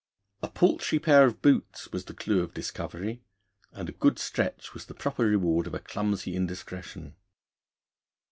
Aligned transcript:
A 0.41 0.47
paltry 0.49 0.97
pair 0.97 1.25
of 1.27 1.43
boots 1.43 1.91
was 1.91 2.05
the 2.05 2.15
clue 2.15 2.41
of 2.41 2.55
discovery, 2.55 3.21
and 3.71 3.87
a 3.87 3.91
goodly 3.91 4.19
stretch 4.21 4.73
was 4.73 4.87
the 4.87 4.95
proper 4.95 5.25
reward 5.27 5.67
of 5.67 5.75
a 5.75 5.79
clumsy 5.79 6.35
indiscretion. 6.35 7.13